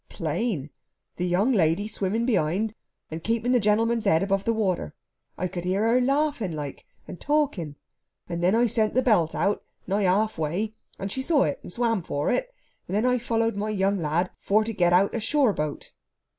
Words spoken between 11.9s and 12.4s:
for